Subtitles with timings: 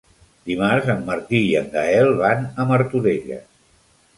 [0.51, 3.47] Dimarts en Martí i en Gaël van a Martorelles.